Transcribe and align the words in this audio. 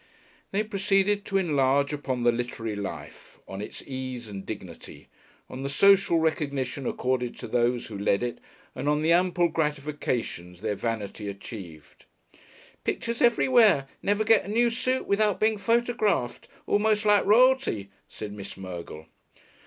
They 0.49 0.63
proceeded 0.63 1.25
to 1.25 1.37
enlarge 1.37 1.93
upon 1.93 2.23
the 2.23 2.31
literary 2.31 2.75
life, 2.75 3.39
on 3.47 3.61
its 3.61 3.83
ease 3.85 4.27
and 4.27 4.43
dignity, 4.43 5.09
on 5.47 5.61
the 5.61 5.69
social 5.69 6.17
recognition 6.17 6.87
accorded 6.87 7.37
to 7.37 7.47
those 7.47 7.85
who 7.85 7.99
led 7.99 8.23
it, 8.23 8.39
and 8.73 8.89
on 8.89 9.03
the 9.03 9.11
ample 9.11 9.47
gratifications 9.47 10.61
their 10.61 10.73
vanity 10.73 11.29
achieved. 11.29 12.05
"Pictures 12.83 13.21
everywhere 13.21 13.87
never 14.01 14.23
get 14.23 14.43
a 14.43 14.47
new 14.47 14.71
suit 14.71 15.05
without 15.05 15.39
being 15.39 15.59
photographed 15.59 16.47
almost 16.65 17.05
like 17.05 17.23
Royalty," 17.23 17.91
said 18.07 18.33
Miss 18.33 18.57
Mergle. 18.57 19.05